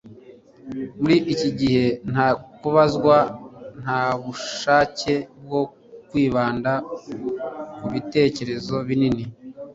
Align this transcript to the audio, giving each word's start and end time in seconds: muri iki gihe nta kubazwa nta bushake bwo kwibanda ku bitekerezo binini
muri 0.99 1.17
iki 1.33 1.49
gihe 1.59 1.85
nta 2.11 2.27
kubazwa 2.59 3.17
nta 3.81 4.01
bushake 4.21 5.13
bwo 5.43 5.61
kwibanda 6.09 6.71
ku 7.77 7.85
bitekerezo 7.93 8.75
binini 8.87 9.23